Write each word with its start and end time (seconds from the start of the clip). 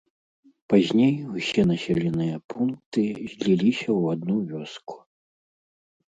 Пазней 0.73 1.11
усе 1.37 1.61
населеныя 1.71 2.35
пункты 2.53 3.03
зліліся 3.33 3.85
ў 3.99 4.15
адну 4.15 4.37
вёску. 4.55 4.95